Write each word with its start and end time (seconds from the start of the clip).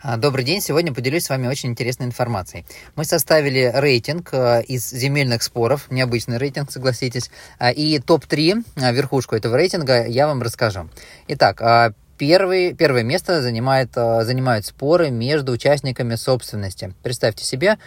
А, 0.00 0.16
добрый 0.16 0.44
день. 0.44 0.60
Сегодня 0.60 0.94
поделюсь 0.94 1.24
с 1.24 1.28
вами 1.28 1.48
очень 1.48 1.70
интересной 1.70 2.06
информацией. 2.06 2.64
Мы 2.94 3.04
составили 3.04 3.72
рейтинг 3.74 4.28
э, 4.30 4.62
из 4.62 4.88
земельных 4.88 5.42
споров, 5.42 5.90
необычный 5.90 6.38
рейтинг, 6.38 6.70
согласитесь, 6.70 7.32
а, 7.58 7.72
и 7.72 7.98
топ-3, 7.98 8.62
а, 8.76 8.92
верхушку 8.92 9.34
этого 9.34 9.56
рейтинга 9.56 10.06
я 10.06 10.28
вам 10.28 10.42
расскажу. 10.42 10.88
Итак, 11.26 11.94
Первый, 12.16 12.74
первое 12.74 13.04
место 13.04 13.42
занимает, 13.42 13.94
занимают 13.94 14.66
споры 14.66 15.08
между 15.08 15.52
участниками 15.52 16.16
собственности. 16.16 16.92
Представьте 17.04 17.44
себе 17.44 17.78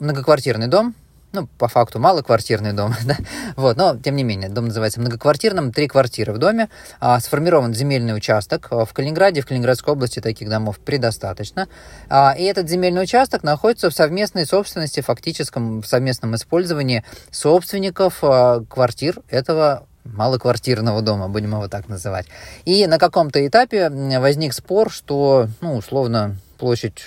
многоквартирный 0.00 0.66
дом, 0.66 0.96
ну, 1.34 1.48
по 1.58 1.68
факту 1.68 1.98
малоквартирный 1.98 2.72
дом, 2.72 2.94
да, 3.04 3.16
вот, 3.56 3.76
но, 3.76 3.96
тем 3.96 4.16
не 4.16 4.24
менее, 4.24 4.48
дом 4.48 4.66
называется 4.66 5.00
многоквартирным, 5.00 5.72
три 5.72 5.88
квартиры 5.88 6.32
в 6.32 6.38
доме, 6.38 6.68
а, 7.00 7.20
сформирован 7.20 7.74
земельный 7.74 8.16
участок, 8.16 8.68
в 8.70 8.88
Калининграде, 8.92 9.42
в 9.42 9.46
Калининградской 9.46 9.92
области 9.92 10.20
таких 10.20 10.48
домов 10.48 10.78
предостаточно, 10.78 11.68
а, 12.08 12.34
и 12.38 12.44
этот 12.44 12.68
земельный 12.70 13.02
участок 13.02 13.42
находится 13.42 13.90
в 13.90 13.94
совместной 13.94 14.46
собственности, 14.46 15.00
фактическом 15.00 15.82
совместном 15.84 16.34
использовании 16.36 17.04
собственников 17.30 18.18
а, 18.22 18.62
квартир 18.70 19.18
этого 19.28 19.86
малоквартирного 20.04 21.02
дома, 21.02 21.28
будем 21.28 21.52
его 21.52 21.66
так 21.68 21.88
называть. 21.88 22.26
И 22.64 22.86
на 22.86 22.98
каком-то 22.98 23.44
этапе 23.44 23.88
возник 23.88 24.52
спор, 24.52 24.90
что, 24.90 25.48
ну, 25.60 25.76
условно, 25.76 26.36
площадь 26.58 27.02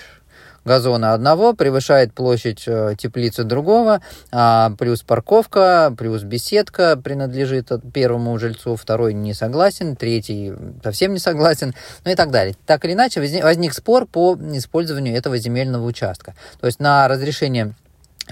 газона 0.68 1.14
одного 1.14 1.54
превышает 1.54 2.12
площадь 2.12 2.62
э, 2.66 2.94
теплицы 2.96 3.42
другого, 3.42 4.00
а 4.30 4.70
плюс 4.78 5.02
парковка, 5.02 5.92
плюс 5.98 6.22
беседка 6.22 6.96
принадлежит 6.96 7.72
первому 7.92 8.38
жильцу, 8.38 8.76
второй 8.76 9.14
не 9.14 9.34
согласен, 9.34 9.96
третий 9.96 10.52
совсем 10.84 11.12
не 11.12 11.18
согласен, 11.18 11.74
ну 12.04 12.12
и 12.12 12.14
так 12.14 12.30
далее. 12.30 12.54
Так 12.66 12.84
или 12.84 12.92
иначе, 12.92 13.20
возник 13.20 13.74
спор 13.74 14.06
по 14.06 14.38
использованию 14.52 15.16
этого 15.16 15.36
земельного 15.38 15.84
участка. 15.84 16.36
То 16.60 16.66
есть 16.66 16.78
на 16.78 17.08
разрешение 17.08 17.74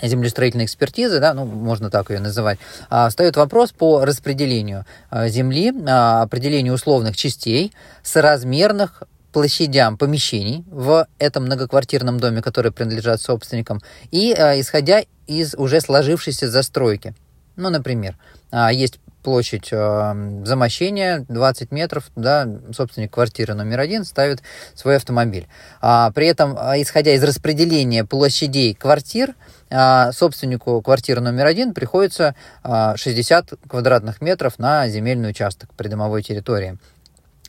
землестроительной 0.02 0.66
экспертизы, 0.66 1.20
да, 1.20 1.34
ну, 1.34 1.44
можно 1.44 1.90
так 1.90 2.10
ее 2.10 2.20
называть, 2.20 2.58
а, 2.90 3.08
встает 3.08 3.36
вопрос 3.36 3.72
по 3.72 4.04
распределению 4.04 4.84
а, 5.10 5.28
земли, 5.28 5.72
а, 5.88 6.22
определению 6.22 6.74
условных 6.74 7.16
частей, 7.16 7.72
соразмерных 8.02 9.02
площадям 9.36 9.98
помещений 9.98 10.64
в 10.70 11.06
этом 11.18 11.44
многоквартирном 11.44 12.18
доме, 12.18 12.40
которые 12.40 12.72
принадлежат 12.72 13.20
собственникам, 13.20 13.82
и 14.10 14.34
э, 14.34 14.58
исходя 14.60 15.02
из 15.26 15.54
уже 15.54 15.82
сложившейся 15.82 16.48
застройки. 16.48 17.14
Ну, 17.54 17.68
например, 17.68 18.16
э, 18.50 18.68
есть 18.72 18.98
площадь 19.22 19.68
э, 19.72 20.42
замощения 20.46 21.26
20 21.28 21.70
метров, 21.70 22.10
да, 22.16 22.48
собственник 22.74 23.12
квартиры 23.12 23.52
номер 23.52 23.80
один 23.80 24.06
ставит 24.06 24.40
свой 24.74 24.96
автомобиль. 24.96 25.46
А, 25.82 26.10
при 26.12 26.28
этом, 26.28 26.54
исходя 26.54 27.12
из 27.12 27.22
распределения 27.22 28.06
площадей 28.06 28.72
квартир, 28.72 29.34
э, 29.68 30.12
собственнику 30.12 30.80
квартиры 30.80 31.20
номер 31.20 31.44
один 31.44 31.74
приходится 31.74 32.34
э, 32.64 32.94
60 32.96 33.52
квадратных 33.68 34.22
метров 34.22 34.58
на 34.58 34.88
земельный 34.88 35.28
участок 35.28 35.74
придомовой 35.74 36.22
территории. 36.22 36.78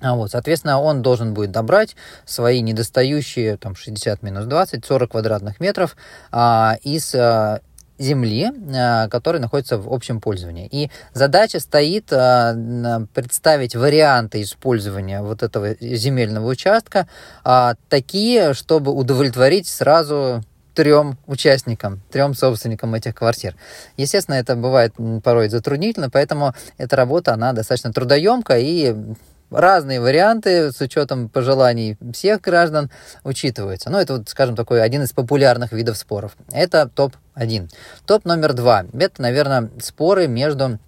А 0.01 0.15
вот, 0.15 0.31
соответственно, 0.31 0.79
он 0.79 1.01
должен 1.01 1.33
будет 1.33 1.51
добрать 1.51 1.95
свои 2.25 2.61
недостающие 2.61 3.57
там 3.57 3.75
60 3.75 4.21
минус 4.21 4.45
20, 4.45 4.85
40 4.85 5.11
квадратных 5.11 5.59
метров 5.59 5.95
а, 6.31 6.77
из 6.83 7.15
а, 7.15 7.61
земли, 7.97 8.51
а, 8.75 9.07
которая 9.07 9.41
находится 9.41 9.77
в 9.77 9.91
общем 9.91 10.21
пользовании. 10.21 10.67
И 10.71 10.91
задача 11.13 11.59
стоит 11.59 12.11
а, 12.13 12.55
представить 13.13 13.75
варианты 13.75 14.41
использования 14.41 15.21
вот 15.21 15.43
этого 15.43 15.75
земельного 15.79 16.47
участка 16.47 17.07
а, 17.43 17.75
такие, 17.89 18.53
чтобы 18.53 18.91
удовлетворить 18.91 19.67
сразу 19.67 20.43
трем 20.77 21.17
участникам, 21.25 22.01
трем 22.11 22.35
собственникам 22.35 22.93
этих 22.93 23.15
квартир. 23.15 23.55
Естественно, 23.97 24.35
это 24.35 24.55
бывает 24.55 24.93
порой 25.23 25.49
затруднительно, 25.49 26.11
поэтому 26.11 26.53
эта 26.77 26.95
работа, 26.95 27.33
она 27.33 27.51
достаточно 27.53 27.91
трудоемкая 27.91 28.59
и 28.59 28.95
разные 29.49 29.99
варианты 30.01 30.71
с 30.71 30.81
учетом 30.81 31.29
пожеланий 31.29 31.97
всех 32.13 32.41
граждан 32.41 32.89
учитываются. 33.23 33.89
Ну, 33.89 33.97
это, 33.97 34.17
вот, 34.17 34.29
скажем, 34.29 34.55
такой 34.55 34.81
один 34.81 35.03
из 35.03 35.13
популярных 35.13 35.71
видов 35.71 35.97
споров. 35.97 36.35
Это 36.51 36.87
топ-1. 36.87 37.69
Топ 38.05 38.25
номер 38.25 38.53
два. 38.53 38.85
Это, 38.93 39.21
наверное, 39.21 39.69
споры 39.79 40.27
между 40.27 40.79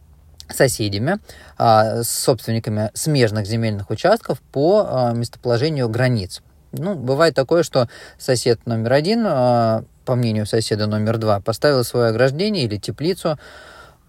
соседями, 0.49 1.19
а, 1.57 2.03
с 2.03 2.09
собственниками 2.09 2.91
смежных 2.93 3.45
земельных 3.45 3.89
участков 3.89 4.41
по 4.51 4.87
а, 4.87 5.13
местоположению 5.13 5.89
границ. 5.89 6.41
Ну, 6.71 6.95
бывает 6.95 7.35
такое, 7.35 7.63
что 7.63 7.87
сосед 8.17 8.65
номер 8.65 8.93
один, 8.93 9.23
а, 9.27 9.83
по 10.05 10.15
мнению 10.15 10.45
соседа 10.45 10.87
номер 10.87 11.17
два, 11.17 11.39
поставил 11.39 11.83
свое 11.83 12.07
ограждение 12.07 12.65
или 12.65 12.77
теплицу 12.77 13.39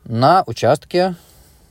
на 0.05 0.43
участке 0.47 1.15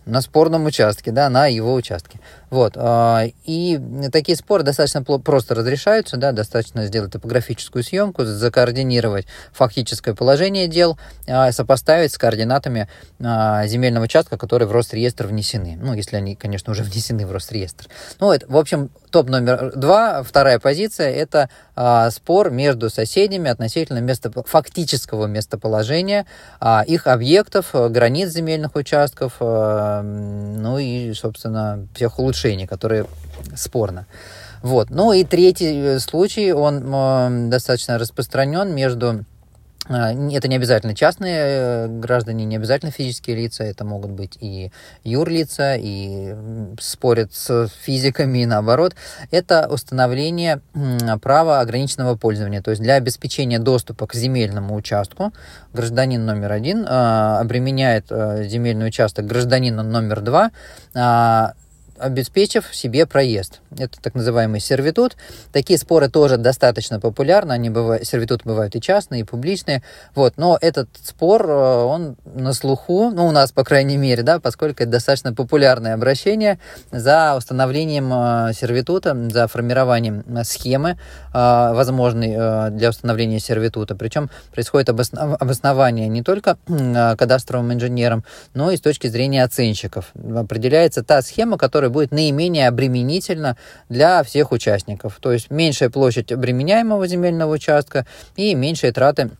на 0.10 0.22
спорном 0.22 0.66
участке, 0.66 1.12
да, 1.12 1.30
на 1.30 1.48
его 1.48 1.74
участке. 1.74 2.20
Вот. 2.50 2.74
А, 2.76 3.26
и 3.46 3.80
такие 4.12 4.36
споры 4.36 4.64
достаточно 4.64 5.04
просто 5.04 5.56
разрешаются, 5.56 6.18
да, 6.18 6.32
достаточно 6.32 6.86
сделать 6.86 7.12
топографическую 7.12 7.84
съемку, 7.84 8.26
закоординировать 8.26 9.28
фактическое 9.54 10.16
положение 10.16 10.68
дел, 10.68 10.98
а, 11.28 11.52
сопоставить 11.52 12.12
с 12.12 12.18
координатами 12.18 12.88
а, 13.20 13.66
земельного 13.68 14.06
участка, 14.06 14.38
которые 14.38 14.68
в 14.68 14.72
Росреестр 14.72 15.28
внесены. 15.28 15.78
Ну, 15.82 15.94
если 15.94 16.16
они, 16.16 16.36
конечно, 16.36 16.72
уже 16.72 16.84
внесены 16.84 17.26
в 17.26 17.32
Росреестр. 17.32 17.88
Ну, 18.20 18.32
это, 18.32 18.48
в 18.48 18.58
общем, 18.58 18.90
топ 19.12 19.30
номер 19.30 19.74
два, 19.76 20.24
вторая 20.24 20.60
позиция, 20.60 21.12
это 21.12 21.50
спор 22.12 22.52
между 22.52 22.90
соседями 22.90 23.50
относительно 23.50 24.00
места, 24.00 24.32
фактического 24.46 25.28
местоположения 25.28 26.26
их 26.88 27.08
объектов, 27.08 27.70
границ 27.74 28.30
земельных 28.30 28.76
участков, 28.76 29.36
ну 29.40 30.78
и, 30.78 31.14
собственно, 31.14 31.88
всех 31.96 32.20
улучшений 32.20 32.68
которые 32.68 33.06
спорно. 33.56 34.06
Вот. 34.62 34.90
Ну 34.90 35.14
и 35.14 35.24
третий 35.24 35.80
э, 35.80 36.00
случай, 36.00 36.52
он 36.52 36.84
э, 36.86 37.50
достаточно 37.50 37.98
распространен 37.98 38.76
между 38.76 39.08
а, 39.10 39.24
это 39.90 40.48
не 40.48 40.56
обязательно 40.56 40.94
частные 40.94 41.40
э, 41.40 41.88
граждане, 41.88 42.46
не 42.46 42.58
обязательно 42.58 42.92
физические 42.92 43.36
лица, 43.36 43.64
это 43.64 43.84
могут 43.84 44.12
быть 44.12 44.38
и 44.40 44.72
юрлица, 45.04 45.76
и 45.76 46.36
спорят 46.80 47.34
с 47.34 47.68
физиками, 47.82 48.40
и 48.40 48.46
наоборот. 48.46 48.96
Это 49.32 49.68
установление 49.68 50.62
права 51.22 51.60
ограниченного 51.60 52.16
пользования. 52.16 52.62
То 52.62 52.72
есть 52.72 52.84
для 52.84 52.96
обеспечения 52.96 53.60
доступа 53.60 54.06
к 54.06 54.14
земельному 54.14 54.76
участку 54.76 55.34
гражданин 55.74 56.24
номер 56.24 56.52
один 56.52 56.86
а, 56.88 57.40
обременяет 57.40 58.06
земельный 58.10 58.88
участок 58.88 59.26
гражданина 59.26 59.84
номер 59.84 60.22
два 60.22 60.52
а, 60.94 61.54
обеспечив 62.00 62.66
себе 62.74 63.06
проезд. 63.06 63.62
Это 63.78 64.02
так 64.02 64.16
называемый 64.16 64.60
сервитут. 64.60 65.16
Такие 65.52 65.78
споры 65.78 66.10
тоже 66.10 66.38
достаточно 66.38 67.00
популярны. 67.00 67.54
Они 67.54 67.70
бывают, 67.70 68.08
сервитуты 68.08 68.44
бывают 68.46 68.76
и 68.76 68.82
частные, 68.82 69.22
и 69.22 69.24
публичные. 69.24 69.84
Вот. 70.16 70.34
Но 70.38 70.58
этот 70.60 70.90
спор, 71.04 71.46
э, 71.50 71.84
он 71.84 72.16
на 72.26 72.54
слуху, 72.54 73.12
ну, 73.12 73.28
у 73.28 73.32
нас, 73.32 73.52
по 73.52 73.64
крайней 73.64 73.98
мере, 73.98 74.24
да, 74.24 74.40
поскольку 74.40 74.84
это 74.84 74.92
достаточно 74.92 75.34
популярное 75.34 75.94
обращение 75.94 76.60
за 76.92 77.36
установлением 77.38 78.12
э, 78.14 78.54
сервитута, 78.54 79.16
за 79.30 79.48
формированием 79.48 80.24
схемы, 80.44 80.92
э, 80.92 80.94
возможной 81.34 82.72
для 82.72 82.90
установления 82.90 83.40
сервитута. 83.40 83.96
Причем 83.96 84.30
происходит 84.52 84.90
обоснование 84.90 86.08
не 86.08 86.24
только 86.24 86.58
кадастровым 86.66 87.74
инженером, 87.74 88.24
но 88.54 88.72
и 88.72 88.78
с 88.78 88.82
точки 88.82 89.08
зрения 89.08 89.44
оценщиков. 89.44 90.12
Определяется 90.36 91.04
та 91.04 91.22
схема, 91.22 91.58
которая 91.58 91.89
которая 91.90 92.08
будет 92.08 92.12
наименее 92.12 92.68
обременительна 92.68 93.58
для 93.90 94.24
всех 94.24 94.52
участников. 94.52 95.18
То 95.20 95.32
есть 95.32 95.52
меньшая 95.52 95.90
площадь 95.90 96.32
обременяемого 96.32 97.08
земельного 97.08 97.54
участка 97.54 98.06
и 98.38 98.56
меньшие 98.56 98.92
траты 98.92 99.32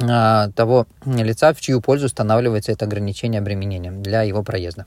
а, 0.00 0.48
того 0.56 0.86
лица, 1.04 1.52
в 1.52 1.60
чью 1.60 1.80
пользу 1.80 2.06
устанавливается 2.06 2.72
это 2.72 2.86
ограничение 2.86 3.40
обременения 3.40 3.92
для 3.92 4.22
его 4.22 4.42
проезда. 4.42 4.86